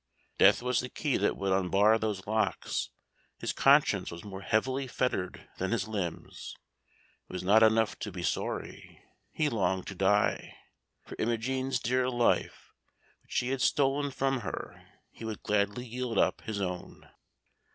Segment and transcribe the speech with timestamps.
[0.39, 2.89] Death was the key that would unbar those locks;
[3.37, 6.55] his conscience was more heavily fettered than his limbs.
[7.29, 10.57] It was not enough to be sorry; he longed to die.
[11.05, 12.73] For Imogen's dear life,
[13.21, 17.07] which he had stolen from her, he would gladly yield up his own.